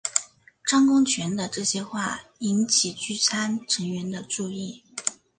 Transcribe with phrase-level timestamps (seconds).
[0.67, 4.83] 张公权的这些话引起聚餐成员的注意。